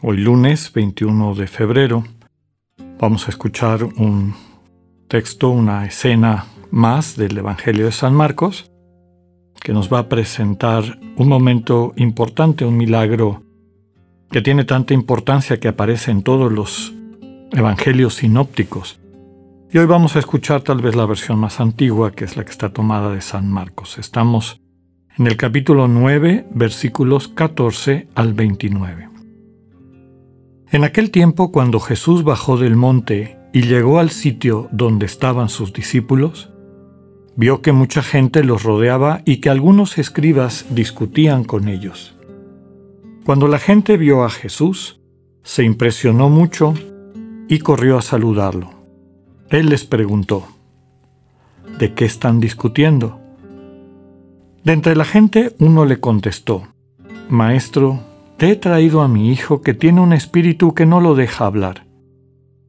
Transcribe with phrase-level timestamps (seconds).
[0.00, 2.04] Hoy lunes 21 de febrero
[3.00, 4.32] vamos a escuchar un
[5.08, 8.70] texto, una escena más del Evangelio de San Marcos
[9.60, 13.42] que nos va a presentar un momento importante, un milagro
[14.30, 16.94] que tiene tanta importancia que aparece en todos los
[17.50, 19.00] evangelios sinópticos
[19.72, 22.52] y hoy vamos a escuchar tal vez la versión más antigua, que es la que
[22.52, 23.98] está tomada de San Marcos.
[23.98, 24.60] Estamos
[25.16, 29.07] en el capítulo 9, versículos 14 al 29.
[30.70, 35.72] En aquel tiempo, cuando Jesús bajó del monte y llegó al sitio donde estaban sus
[35.72, 36.50] discípulos,
[37.36, 42.16] vio que mucha gente los rodeaba y que algunos escribas discutían con ellos.
[43.24, 45.00] Cuando la gente vio a Jesús,
[45.42, 46.74] se impresionó mucho
[47.48, 48.70] y corrió a saludarlo.
[49.48, 50.46] Él les preguntó,
[51.78, 53.18] ¿de qué están discutiendo?
[54.64, 56.68] De entre la gente uno le contestó,
[57.30, 58.00] Maestro,
[58.38, 61.86] te he traído a mi hijo que tiene un espíritu que no lo deja hablar.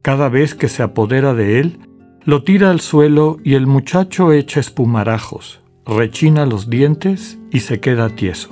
[0.02, 1.78] Cada vez que se apodera de él,
[2.24, 8.08] lo tira al suelo y el muchacho echa espumarajos, rechina los dientes y se queda
[8.10, 8.50] tieso.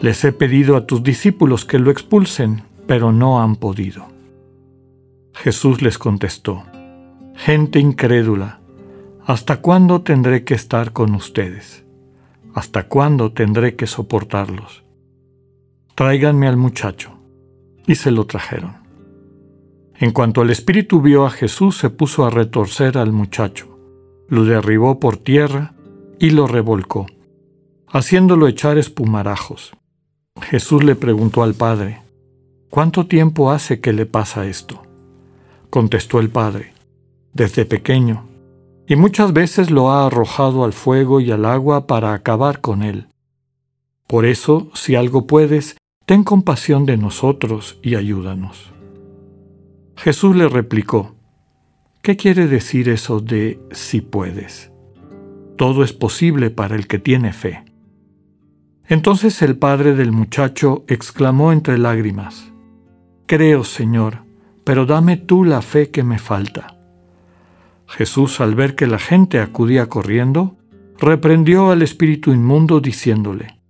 [0.00, 4.06] Les he pedido a tus discípulos que lo expulsen, pero no han podido.
[5.34, 6.62] Jesús les contestó,
[7.34, 8.60] Gente incrédula,
[9.26, 11.84] ¿hasta cuándo tendré que estar con ustedes?
[12.54, 14.81] ¿Hasta cuándo tendré que soportarlos?
[16.02, 17.12] Tráiganme al muchacho.
[17.86, 18.74] Y se lo trajeron.
[19.94, 23.78] En cuanto el espíritu vio a Jesús, se puso a retorcer al muchacho,
[24.26, 25.74] lo derribó por tierra
[26.18, 27.06] y lo revolcó,
[27.86, 29.76] haciéndolo echar espumarajos.
[30.40, 32.02] Jesús le preguntó al padre,
[32.68, 34.82] ¿Cuánto tiempo hace que le pasa esto?
[35.70, 36.72] Contestó el padre,
[37.32, 38.26] desde pequeño,
[38.88, 43.06] y muchas veces lo ha arrojado al fuego y al agua para acabar con él.
[44.08, 45.76] Por eso, si algo puedes,
[46.06, 48.72] ten compasión de nosotros y ayúdanos.
[49.96, 51.14] Jesús le replicó,
[52.02, 54.72] ¿qué quiere decir eso de si puedes?
[55.56, 57.64] Todo es posible para el que tiene fe.
[58.88, 62.52] Entonces el padre del muchacho exclamó entre lágrimas,
[63.26, 64.24] Creo, Señor,
[64.64, 66.76] pero dame tú la fe que me falta.
[67.86, 70.56] Jesús, al ver que la gente acudía corriendo,
[70.98, 73.61] reprendió al espíritu inmundo diciéndole,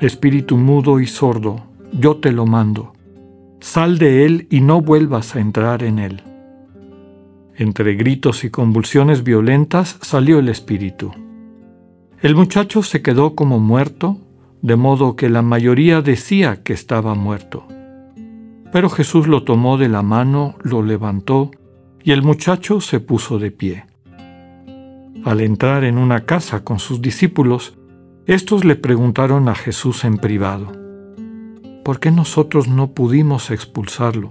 [0.00, 1.60] Espíritu mudo y sordo,
[1.92, 2.92] yo te lo mando,
[3.58, 6.22] sal de él y no vuelvas a entrar en él.
[7.56, 11.10] Entre gritos y convulsiones violentas salió el espíritu.
[12.22, 14.18] El muchacho se quedó como muerto,
[14.62, 17.66] de modo que la mayoría decía que estaba muerto.
[18.72, 21.50] Pero Jesús lo tomó de la mano, lo levantó
[22.04, 23.86] y el muchacho se puso de pie.
[25.24, 27.77] Al entrar en una casa con sus discípulos,
[28.28, 30.70] estos le preguntaron a Jesús en privado,
[31.82, 34.28] ¿por qué nosotros no pudimos expulsarlo?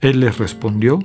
[0.00, 1.00] Él les respondió,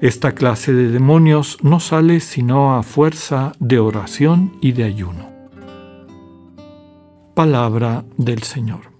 [0.00, 5.28] esta clase de demonios no sale sino a fuerza de oración y de ayuno.
[7.34, 8.90] Palabra del Señor.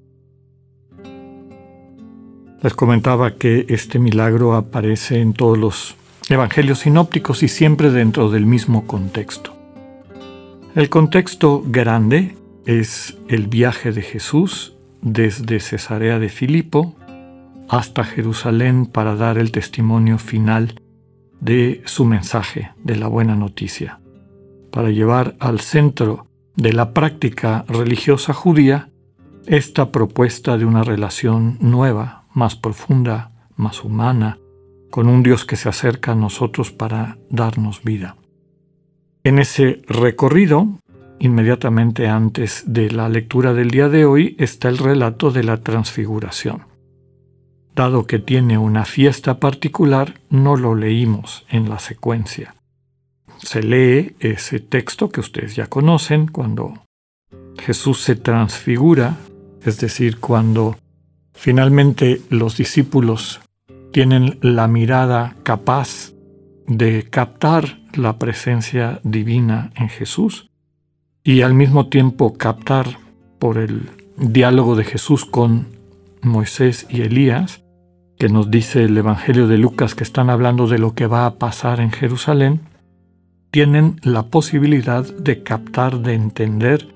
[2.63, 5.97] Les comentaba que este milagro aparece en todos los
[6.29, 9.64] evangelios sinópticos y siempre dentro del mismo contexto.
[10.75, 12.37] El contexto grande
[12.67, 16.97] es el viaje de Jesús desde Cesarea de Filipo
[17.69, 20.81] hasta Jerusalén para dar el testimonio final
[21.41, 24.01] de su mensaje, de la buena noticia,
[24.73, 26.27] para llevar al centro
[26.57, 28.91] de la práctica religiosa judía
[29.47, 34.39] esta propuesta de una relación nueva, más profunda, más humana,
[34.91, 38.17] con un Dios que se acerca a nosotros para darnos vida.
[39.25, 40.69] En ese recorrido,
[41.19, 46.63] inmediatamente antes de la lectura del día de hoy, está el relato de la transfiguración.
[47.75, 52.55] Dado que tiene una fiesta particular, no lo leímos en la secuencia.
[53.39, 56.85] Se lee ese texto que ustedes ya conocen cuando
[57.59, 59.17] Jesús se transfigura,
[59.65, 60.77] es decir, cuando
[61.35, 63.41] Finalmente, los discípulos
[63.93, 66.13] tienen la mirada capaz
[66.67, 70.51] de captar la presencia divina en Jesús
[71.23, 72.87] y al mismo tiempo captar
[73.39, 75.69] por el diálogo de Jesús con
[76.23, 77.65] Moisés y Elías
[78.19, 81.35] que nos dice el Evangelio de Lucas que están hablando de lo que va a
[81.39, 82.61] pasar en Jerusalén,
[83.51, 86.95] tienen la posibilidad de captar, de entender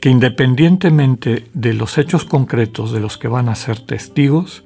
[0.00, 4.64] que independientemente de los hechos concretos de los que van a ser testigos,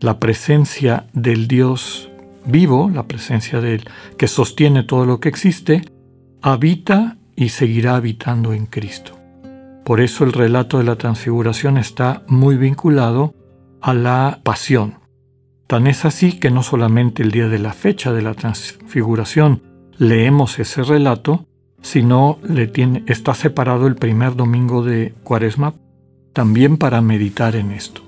[0.00, 2.09] la presencia del Dios
[2.44, 3.84] vivo, la presencia del
[4.16, 5.82] que sostiene todo lo que existe,
[6.42, 9.18] habita y seguirá habitando en Cristo.
[9.84, 13.34] Por eso el relato de la transfiguración está muy vinculado
[13.80, 14.98] a la pasión.
[15.66, 19.62] Tan es así que no solamente el día de la fecha de la transfiguración
[19.98, 21.46] leemos ese relato,
[21.82, 25.74] sino le tiene, está separado el primer domingo de Cuaresma
[26.32, 28.02] también para meditar en esto.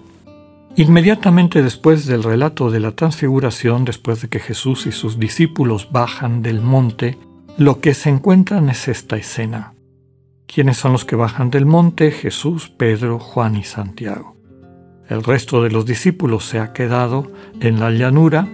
[0.76, 6.40] Inmediatamente después del relato de la transfiguración, después de que Jesús y sus discípulos bajan
[6.40, 7.18] del monte,
[7.58, 9.74] lo que se encuentran es esta escena.
[10.46, 12.10] ¿Quiénes son los que bajan del monte?
[12.10, 14.34] Jesús, Pedro, Juan y Santiago.
[15.10, 17.30] El resto de los discípulos se ha quedado
[17.60, 18.48] en la llanura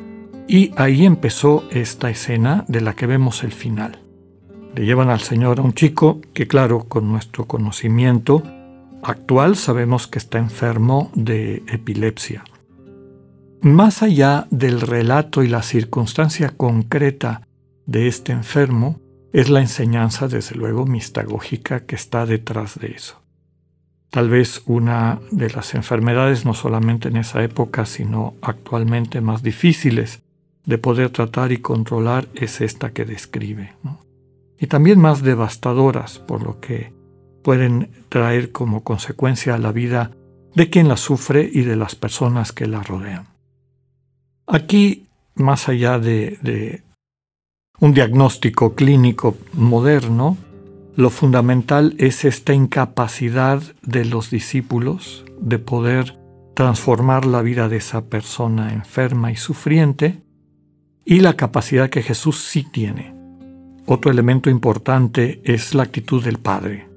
[0.49, 4.01] y ahí empezó esta escena de la que vemos el final.
[4.75, 8.43] Le llevan al Señor a un chico que claro, con nuestro conocimiento
[9.03, 12.45] actual sabemos que está enfermo de epilepsia.
[13.61, 17.49] Más allá del relato y la circunstancia concreta
[17.87, 19.01] de este enfermo,
[19.33, 23.23] es la enseñanza, desde luego, mistagógica que está detrás de eso.
[24.11, 30.23] Tal vez una de las enfermedades, no solamente en esa época, sino actualmente más difíciles
[30.65, 33.75] de poder tratar y controlar, es esta que describe.
[34.59, 36.93] Y también más devastadoras, por lo que
[37.49, 40.11] pueden traer como consecuencia a la vida
[40.55, 43.29] de quien la sufre y de las personas que la rodean.
[44.47, 46.83] Aquí, más allá de, de
[47.81, 50.37] un diagnóstico clínico moderno,
[50.95, 56.19] lo fundamental es esta incapacidad de los discípulos de poder
[56.53, 60.21] transformar la vida de esa persona enferma y sufriente
[61.03, 63.15] y la capacidad que Jesús sí tiene.
[63.87, 66.88] Otro elemento importante es la actitud del Padre.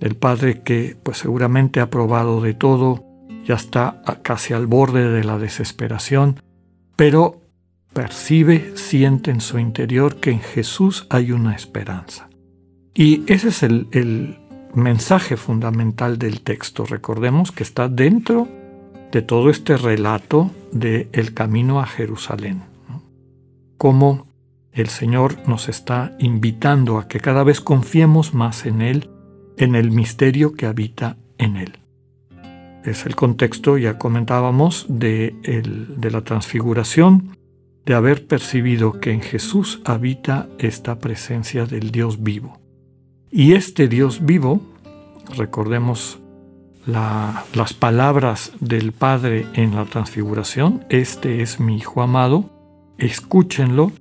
[0.00, 3.04] El Padre que pues seguramente ha probado de todo,
[3.44, 6.40] ya está casi al borde de la desesperación,
[6.96, 7.40] pero
[7.92, 12.28] percibe, siente en su interior que en Jesús hay una esperanza.
[12.94, 14.38] Y ese es el,
[14.74, 16.84] mensaje fundamental del texto.
[16.84, 18.46] Recordemos que está dentro
[19.10, 22.62] de todo este relato del el camino a Jerusalén.
[23.78, 24.26] Cómo
[24.72, 29.10] el Señor nos está invitando a que cada vez confiemos más en Él,
[29.58, 31.78] en el misterio que habita en Él.
[32.84, 37.36] Es el contexto, ya comentábamos, de, de la transfiguración,
[37.84, 42.60] de haber percibido que en Jesús habita esta presencia del Dios vivo.
[43.30, 44.60] Y este Dios vivo,
[45.36, 46.18] recordemos
[46.86, 52.48] las palabras del Padre en la transfiguración, este es mi Hijo amado,
[52.96, 53.92] escúchenlo.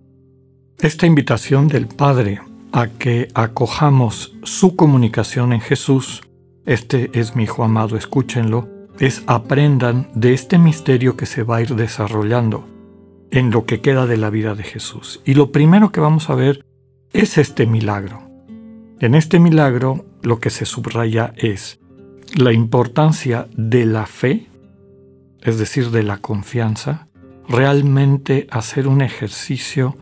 [0.80, 2.40] Esta invitación del Padre
[2.78, 6.22] a que acojamos su comunicación en Jesús,
[6.68, 8.70] este es mi Hijo amado, escúchenlo,
[9.00, 12.68] es aprendan de este misterio que se va a ir desarrollando
[13.32, 15.22] en lo que queda de la vida de Jesús.
[15.26, 16.68] Y lo primero que vamos a ver
[17.14, 18.22] es este milagro.
[19.00, 21.80] En este milagro lo que se subraya es
[22.36, 24.52] la importancia de la fe,
[25.42, 27.08] es decir, de la confianza,
[27.50, 29.98] realmente hacer un ejercicio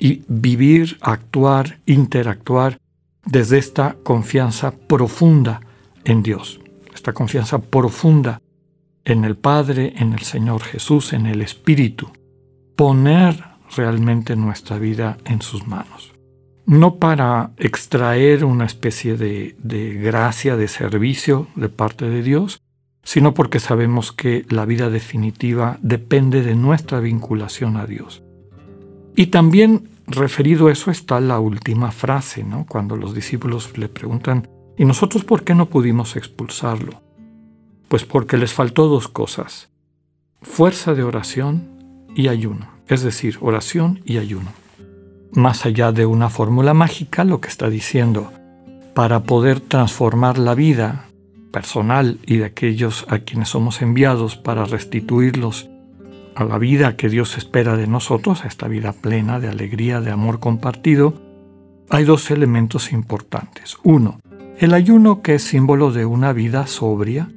[0.00, 2.80] y vivir, actuar, interactuar
[3.24, 5.60] desde esta confianza profunda
[6.04, 6.60] en Dios,
[6.94, 8.40] esta confianza profunda
[9.04, 12.10] en el Padre, en el Señor Jesús, en el Espíritu
[12.80, 13.44] poner
[13.76, 16.14] realmente nuestra vida en sus manos.
[16.64, 19.54] No para extraer una especie de,
[20.02, 22.62] gracia, de servicio de parte de Dios,
[23.02, 28.22] sino porque sabemos que la vida definitiva depende de nuestra vinculación a Dios.
[29.14, 32.66] Y también referido a eso está la última frase, ¿no?
[32.68, 37.02] Cuando los discípulos le preguntan, ¿y nosotros por qué no pudimos expulsarlo?
[37.88, 39.70] Pues porque les faltó dos cosas,
[40.42, 44.52] fuerza de oración y ayuno, es decir, oración y ayuno.
[45.32, 48.32] Más allá de una fórmula mágica, lo que está diciendo,
[48.94, 51.06] para poder transformar la vida
[51.52, 55.69] personal y de aquellos a quienes somos enviados para restituirlos
[56.34, 60.10] a la vida que Dios espera de nosotros, a esta vida plena de alegría, de
[60.10, 61.14] amor compartido,
[61.88, 63.76] hay dos elementos importantes.
[63.82, 64.20] Uno,
[64.58, 67.30] el ayuno que es símbolo de una vida sobria,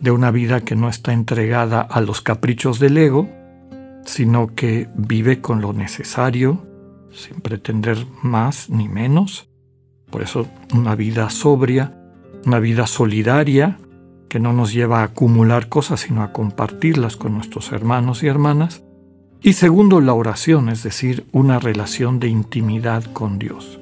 [0.00, 3.28] de una vida que no está entregada a los caprichos del ego,
[4.04, 6.66] sino que vive con lo necesario,
[7.12, 9.48] sin pretender más ni menos.
[10.10, 11.96] Por eso una vida sobria,
[12.44, 13.78] una vida solidaria,
[14.32, 18.82] que no nos lleva a acumular cosas, sino a compartirlas con nuestros hermanos y hermanas.
[19.42, 23.78] Y segundo, la oración, es decir, una relación de intimidad con Dios.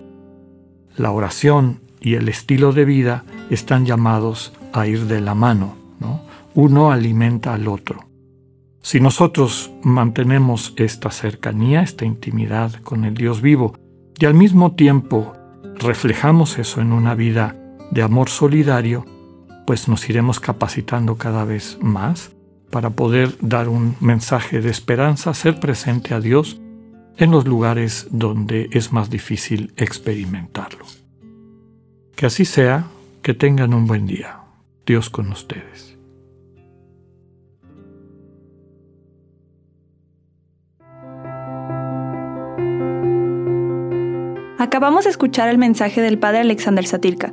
[0.96, 6.22] La oración y el estilo de vida están llamados a ir de la mano, ¿no?
[6.54, 8.08] Uno alimenta al otro.
[8.82, 13.78] Si nosotros mantenemos esta cercanía, esta intimidad con el Dios vivo,
[14.18, 15.32] y al mismo tiempo
[15.76, 17.54] reflejamos eso en una vida
[17.92, 19.06] de amor solidario,
[19.66, 22.32] pues nos iremos capacitando cada vez más
[22.70, 26.60] para poder dar un mensaje de esperanza, ser presente a Dios
[27.16, 30.86] en los lugares donde es más difícil experimentarlo.
[32.16, 32.86] Que así sea,
[33.22, 34.40] que tengan un buen día.
[34.86, 35.96] Dios con ustedes.
[44.58, 47.32] Acabamos de escuchar el mensaje del Padre Alexander Satirka.